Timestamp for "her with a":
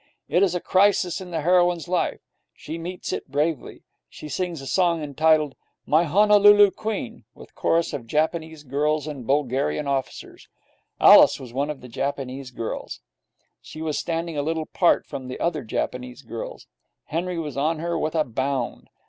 17.77-18.23